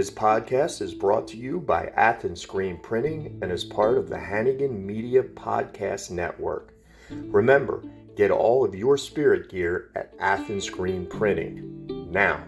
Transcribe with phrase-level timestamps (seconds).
[0.00, 4.18] This podcast is brought to you by Athens Screen Printing and is part of the
[4.18, 6.72] Hannigan Media Podcast Network.
[7.10, 7.82] Remember,
[8.16, 12.08] get all of your spirit gear at Athens Screen Printing.
[12.10, 12.42] Now,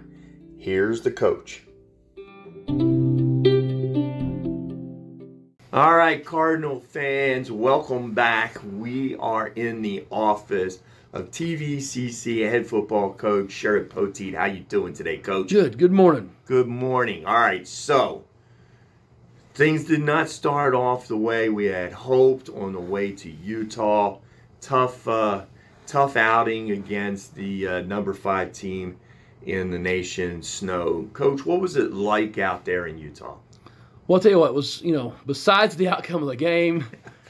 [0.56, 1.64] here's the coach.
[5.74, 8.56] All right, Cardinal fans, welcome back.
[8.78, 10.78] We are in the office
[11.12, 14.34] of TVCC head football coach Sherard Poteete.
[14.34, 15.50] How you doing today, coach?
[15.50, 15.76] Good.
[15.76, 16.30] Good morning.
[16.46, 17.26] Good morning.
[17.26, 18.24] All right, so
[19.54, 24.18] things did not start off the way we had hoped on the way to Utah.
[24.62, 25.44] Tough, uh,
[25.86, 28.96] tough outing against the uh, number five team
[29.44, 31.08] in the nation, Snow.
[31.12, 33.36] Coach, what was it like out there in Utah?
[34.06, 36.86] Well, I'll tell you what, it was, you know, besides the outcome of the game,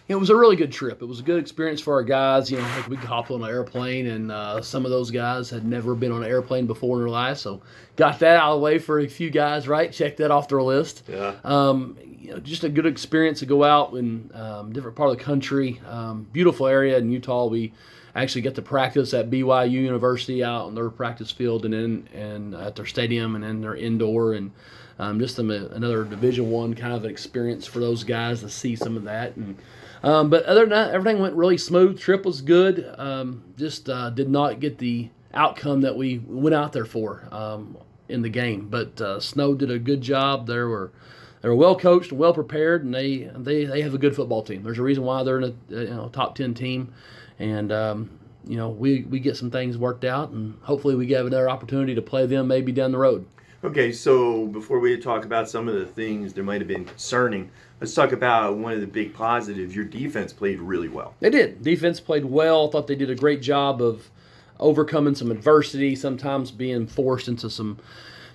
[0.08, 1.00] it was a really good trip.
[1.00, 2.50] It was a good experience for our guys.
[2.50, 5.64] You know, like we hopped on an airplane, and uh, some of those guys had
[5.64, 7.62] never been on an airplane before in their life, so
[7.96, 9.68] got that out of the way for a few guys.
[9.68, 11.04] Right, check that off their list.
[11.08, 11.36] Yeah.
[11.44, 15.18] Um, you know, just a good experience to go out in um, different part of
[15.18, 15.80] the country.
[15.88, 17.46] Um, beautiful area in Utah.
[17.46, 17.72] We
[18.14, 22.54] actually get to practice at BYU University out on their practice field and in and
[22.54, 24.52] at their stadium and in their indoor and
[24.98, 28.96] um, just some, another Division One kind of experience for those guys to see some
[28.96, 29.56] of that and.
[30.04, 31.96] Um, but other than that, everything went really smooth.
[31.96, 32.92] Trip was good.
[32.98, 37.76] Um, just uh, did not get the outcome that we went out there for um,
[38.08, 38.68] in the game.
[38.68, 40.46] But uh, Snow did a good job.
[40.46, 40.92] They were
[41.40, 44.42] they were well coached and well prepared, and they they, they have a good football
[44.42, 44.62] team.
[44.62, 46.92] There's a reason why they're in a you know top ten team,
[47.38, 48.10] and um,
[48.46, 51.94] you know we we get some things worked out, and hopefully we get another opportunity
[51.94, 53.26] to play them maybe down the road.
[53.64, 57.48] Okay, so before we talk about some of the things that might have been concerning,
[57.80, 59.76] let's talk about one of the big positives.
[59.76, 61.14] Your defense played really well.
[61.20, 61.62] They did.
[61.62, 62.68] Defense played well.
[62.68, 64.10] Thought they did a great job of
[64.58, 67.78] overcoming some adversity, sometimes being forced into some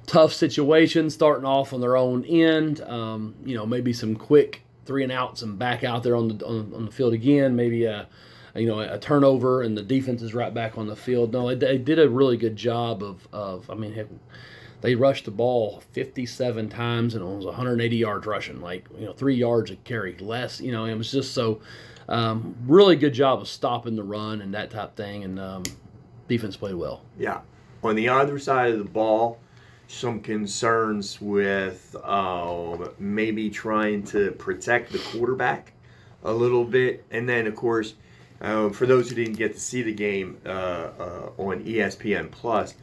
[0.05, 2.79] tough situations, starting off on their own end.
[2.79, 6.45] Um, you know, maybe some quick three and outs and back out there on the
[6.45, 7.53] on, on the field again.
[7.53, 8.07] Maybe a
[8.55, 11.33] you know a turnover and the defense is right back on the field.
[11.33, 14.07] No, they, they did a really good job of of I mean.
[14.81, 19.13] They rushed the ball 57 times and it was 180 yards rushing, like you know
[19.13, 20.61] three yards a carry less.
[20.61, 21.61] You know, it was just so
[22.09, 25.63] um, really good job of stopping the run and that type thing, and um,
[26.27, 27.01] defense played well.
[27.17, 27.41] Yeah.
[27.83, 29.39] On the other side of the ball,
[29.87, 35.73] some concerns with uh, maybe trying to protect the quarterback
[36.23, 37.95] a little bit, and then of course.
[38.39, 42.75] Uh, for those who didn't get to see the game uh, uh on ESPN Plus,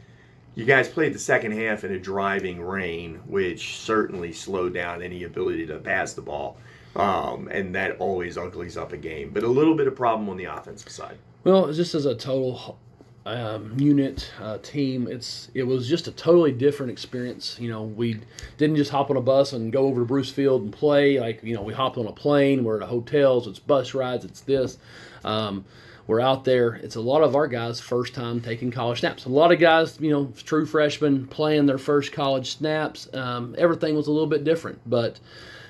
[0.54, 5.24] you guys played the second half in a driving rain, which certainly slowed down any
[5.24, 6.56] ability to pass the ball.
[6.96, 9.30] Um, and that always uglies up a game.
[9.30, 11.18] But a little bit of problem on the offensive side.
[11.42, 12.78] Well, just as a total
[13.26, 17.58] um, unit uh, team, it's it was just a totally different experience.
[17.58, 18.20] You know, we
[18.58, 21.18] didn't just hop on a bus and go over to Bruce Field and play.
[21.18, 22.62] Like you know, we hopped on a plane.
[22.62, 23.48] We're at hotels.
[23.48, 24.24] It's bus rides.
[24.24, 24.78] It's this.
[25.24, 25.64] Um,
[26.06, 26.74] we're out there.
[26.74, 29.24] It's a lot of our guys' first time taking college snaps.
[29.24, 33.08] A lot of guys, you know, true freshmen playing their first college snaps.
[33.14, 35.18] Um, everything was a little bit different, but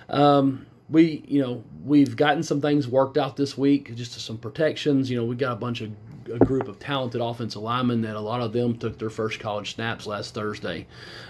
[0.09, 5.11] um, we, you know, we've gotten some things worked out this week, just some protections.
[5.11, 5.93] You know, we got a bunch of
[6.33, 9.75] a group of talented offensive linemen that a lot of them took their first college
[9.75, 10.87] snaps last Thursday.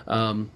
[0.07, 0.51] Um,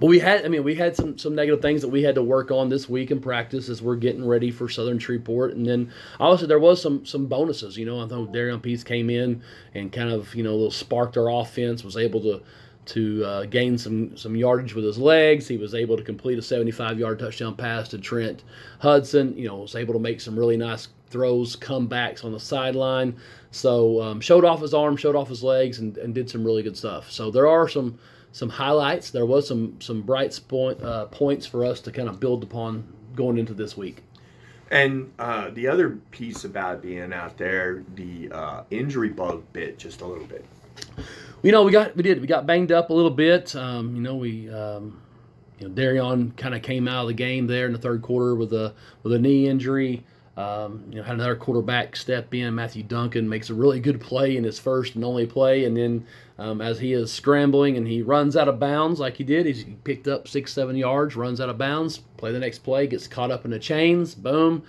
[0.00, 2.22] but we had, I mean, we had some some negative things that we had to
[2.22, 5.92] work on this week in practice as we're getting ready for Southern Shreveport, and then
[6.20, 7.76] obviously there was some some bonuses.
[7.76, 9.42] You know, I thought Darion Peace came in
[9.74, 12.42] and kind of you know little sparked our offense, was able to
[12.86, 15.48] to uh, gain some some yardage with his legs.
[15.48, 18.44] He was able to complete a 75 yard touchdown pass to Trent
[18.78, 19.36] Hudson.
[19.36, 23.16] You know, was able to make some really nice throws, comebacks on the sideline.
[23.50, 26.62] So um, showed off his arm, showed off his legs, and, and did some really
[26.62, 27.10] good stuff.
[27.10, 27.98] So there are some
[28.32, 29.10] some highlights.
[29.10, 32.84] There was some some bright point, uh, points for us to kind of build upon
[33.14, 34.02] going into this week.
[34.70, 40.02] And uh, the other piece about being out there, the uh, injury bug bit just
[40.02, 40.44] a little bit.
[41.42, 43.54] You know, we got we did we got banged up a little bit.
[43.56, 45.00] Um, you know, we um,
[45.58, 48.34] you know Darion kind of came out of the game there in the third quarter
[48.34, 50.04] with a with a knee injury.
[50.38, 52.54] Um, you know, had another quarterback step in.
[52.54, 56.06] Matthew Duncan makes a really good play in his first and only play, and then
[56.38, 59.64] um, as he is scrambling and he runs out of bounds like he did, he
[59.82, 61.98] picked up six, seven yards, runs out of bounds.
[62.18, 64.14] Play the next play, gets caught up in the chains.
[64.14, 64.62] Boom,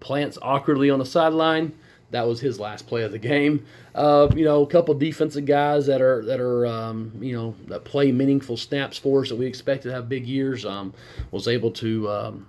[0.00, 1.72] plants awkwardly on the sideline.
[2.10, 3.64] That was his last play of the game.
[3.94, 7.84] Uh, you know, a couple defensive guys that are that are um, you know that
[7.84, 10.66] play meaningful snaps for us that we expect to have big years.
[10.66, 10.92] Um,
[11.30, 12.46] was able to um,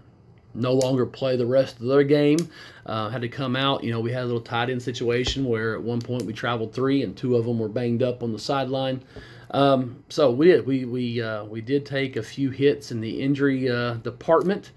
[0.54, 2.50] no longer play the rest of their game.
[2.86, 3.84] Uh, had to come out.
[3.84, 6.74] You know, we had a little tight end situation where at one point we traveled
[6.74, 9.02] three, and two of them were banged up on the sideline.
[9.52, 10.66] Um, so we did.
[10.66, 14.72] We we uh, we did take a few hits in the injury uh, department.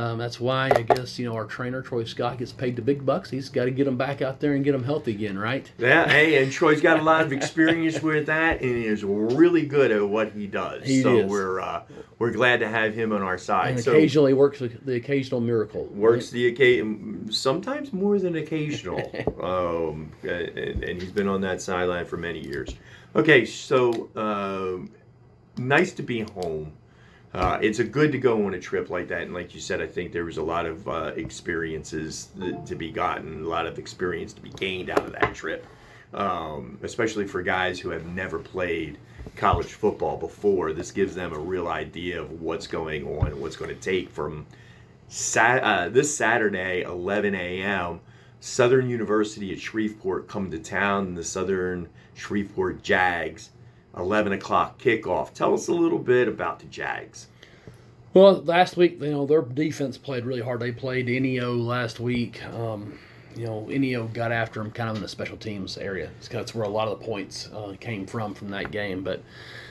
[0.00, 3.04] Um, that's why I guess you know our trainer Troy Scott gets paid the big
[3.04, 3.28] bucks.
[3.28, 5.70] He's got to get them back out there and get them healthy again, right?
[5.76, 9.66] Yeah, hey, and Troy's got a lot of experience with that, and he is really
[9.66, 10.86] good at what he does.
[10.86, 11.30] He so is.
[11.30, 11.82] we're uh,
[12.18, 13.72] we're glad to have him on our side.
[13.72, 15.84] And so occasionally works the, occasional miracle.
[15.86, 19.00] works the occasion, sometimes more than occasional.
[19.42, 22.74] um, and, and he's been on that sideline for many years.
[23.14, 24.90] Okay, so um
[25.58, 26.72] nice to be home.
[27.32, 29.80] Uh, it's a good to go on a trip like that, and like you said,
[29.80, 33.66] I think there was a lot of uh, experiences th- to be gotten, a lot
[33.66, 35.64] of experience to be gained out of that trip,
[36.12, 38.98] um, especially for guys who have never played
[39.36, 40.72] college football before.
[40.72, 44.44] This gives them a real idea of what's going on what's going to take from
[45.36, 48.00] uh, this Saturday, 11 a.m.
[48.40, 53.50] Southern University at Shreveport come to town, the Southern Shreveport Jags
[53.96, 55.32] 11 o'clock kickoff.
[55.32, 57.28] Tell us a little bit about the Jags.
[58.12, 60.60] Well, last week, you know, their defense played really hard.
[60.60, 62.44] They played NEO last week.
[62.46, 62.98] Um,
[63.36, 66.10] you know, NEO got after them kind of in the special teams area.
[66.28, 69.04] That's where a lot of the points uh, came from from that game.
[69.04, 69.22] But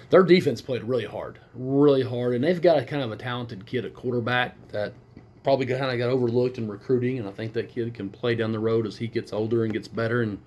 [0.10, 3.66] their defense played really hard, really hard, and they've got a kind of a talented
[3.66, 4.94] kid at quarterback that
[5.44, 7.20] probably kind of got overlooked in recruiting.
[7.20, 9.74] And I think that kid can play down the road as he gets older and
[9.74, 10.40] gets better and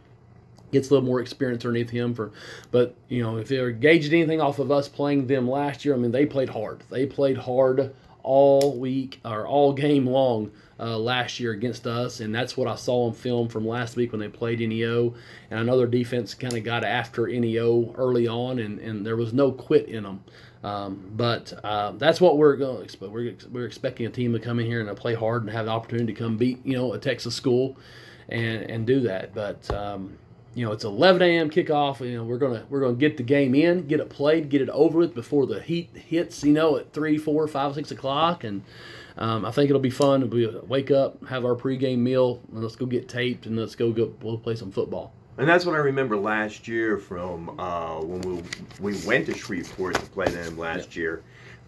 [0.73, 2.33] gets a little more experience underneath him for
[2.71, 5.99] but you know if they're gauging anything off of us playing them last year i
[5.99, 11.39] mean they played hard they played hard all week or all game long uh, last
[11.39, 14.29] year against us and that's what i saw on film from last week when they
[14.29, 15.15] played neo
[15.51, 19.17] and i know their defense kind of got after neo early on and, and there
[19.17, 20.23] was no quit in them
[20.65, 23.13] um, but uh, that's what we're going to expect.
[23.13, 25.73] We're, we're expecting a team to come in here and play hard and have the
[25.73, 27.77] opportunity to come beat you know a Texas school,
[28.29, 29.35] and and do that.
[29.35, 30.17] But um,
[30.55, 31.51] you know it's 11 a.m.
[31.51, 32.01] kickoff.
[32.01, 34.69] You know we're gonna we're gonna get the game in, get it played, get it
[34.71, 36.45] over with before the heat hits.
[36.45, 38.63] You know at three, four, five, six o'clock, and
[39.17, 40.29] um, I think it'll be fun.
[40.31, 43.93] We wake up, have our pregame meal, and let's go get taped, and let's go
[43.93, 45.13] go we'll play some football.
[45.39, 48.43] And that's what I remember last year from uh, when we
[48.81, 51.23] we went to Shreveport to play them last year.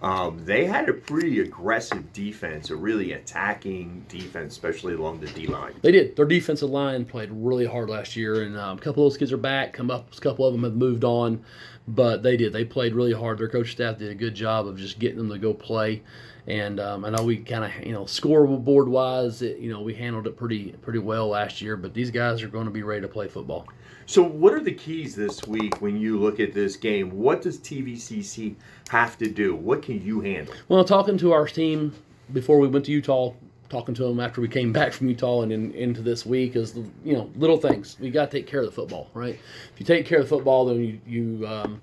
[0.04, 5.46] Um, they had a pretty aggressive defense, a really attacking defense, especially along the D
[5.46, 5.72] line.
[5.80, 6.14] They did.
[6.14, 9.32] Their defensive line played really hard last year, and um, a couple of those kids
[9.32, 9.72] are back.
[9.72, 11.42] Come up, a couple of them have moved on,
[11.86, 12.52] but they did.
[12.52, 13.38] They played really hard.
[13.38, 16.02] Their coach staff did a good job of just getting them to go play.
[16.46, 19.94] And um, I know we kind of, you know, scoreboard wise, it, you know, we
[19.94, 21.76] handled it pretty pretty well last year.
[21.76, 23.66] But these guys are going to be ready to play football.
[24.06, 27.10] So, what are the keys this week when you look at this game?
[27.10, 28.54] What does TVCC
[28.90, 29.54] have to do?
[29.54, 30.54] What can you handle?
[30.68, 31.94] Well, talking to our team
[32.32, 33.32] before we went to Utah,
[33.74, 36.76] talking to them after we came back from Utah and in, into this week is
[37.04, 37.96] you know little things.
[38.00, 39.38] We got to take care of the football, right?
[39.72, 41.80] If you take care of the football, then you you um,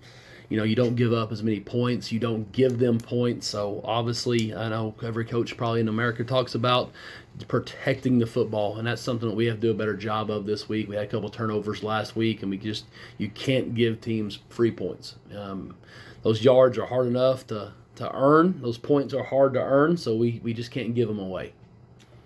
[0.50, 2.12] you know you don't give up as many points.
[2.12, 3.48] You don't give them points.
[3.48, 6.92] So obviously, I know every coach probably in America talks about
[7.48, 10.46] protecting the football, and that's something that we have to do a better job of
[10.46, 10.88] this week.
[10.88, 12.86] We had a couple turnovers last week, and we just
[13.18, 15.16] you can't give teams free points.
[15.36, 15.76] Um,
[16.24, 18.62] those yards are hard enough to to earn.
[18.62, 21.54] Those points are hard to earn, so we, we just can't give them away.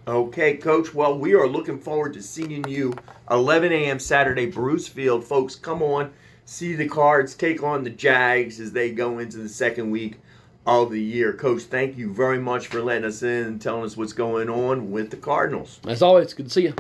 [0.07, 0.93] Okay, Coach.
[0.93, 2.93] Well, we are looking forward to seeing you
[3.31, 3.97] 11 a.m.
[3.97, 5.23] Saturday, Bruce Field.
[5.23, 6.13] Folks, come on,
[6.45, 10.19] see the cards, take on the Jags as they go into the second week
[10.67, 11.33] of the year.
[11.33, 14.91] Coach, thank you very much for letting us in and telling us what's going on
[14.91, 15.79] with the Cardinals.
[15.87, 16.75] As always, good to see you.